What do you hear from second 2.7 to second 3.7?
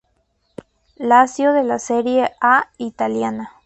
italiana.